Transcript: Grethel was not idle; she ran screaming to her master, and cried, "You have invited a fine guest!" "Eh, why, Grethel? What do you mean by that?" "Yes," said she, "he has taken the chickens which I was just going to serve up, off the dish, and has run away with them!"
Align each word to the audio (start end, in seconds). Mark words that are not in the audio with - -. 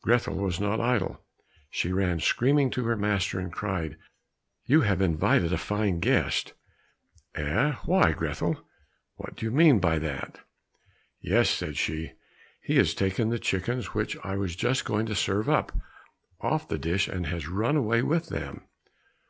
Grethel 0.00 0.36
was 0.36 0.58
not 0.58 0.80
idle; 0.80 1.22
she 1.68 1.92
ran 1.92 2.18
screaming 2.18 2.70
to 2.70 2.86
her 2.86 2.96
master, 2.96 3.38
and 3.38 3.52
cried, 3.52 3.98
"You 4.64 4.80
have 4.80 5.02
invited 5.02 5.52
a 5.52 5.58
fine 5.58 6.00
guest!" 6.00 6.54
"Eh, 7.34 7.72
why, 7.84 8.12
Grethel? 8.12 8.66
What 9.16 9.36
do 9.36 9.44
you 9.44 9.52
mean 9.52 9.80
by 9.80 9.98
that?" 9.98 10.40
"Yes," 11.20 11.50
said 11.50 11.76
she, 11.76 12.12
"he 12.62 12.76
has 12.78 12.94
taken 12.94 13.28
the 13.28 13.38
chickens 13.38 13.92
which 13.92 14.16
I 14.24 14.36
was 14.36 14.56
just 14.56 14.86
going 14.86 15.04
to 15.04 15.14
serve 15.14 15.50
up, 15.50 15.70
off 16.40 16.66
the 16.66 16.78
dish, 16.78 17.06
and 17.06 17.26
has 17.26 17.46
run 17.46 17.76
away 17.76 18.00
with 18.00 18.30
them!" 18.30 18.62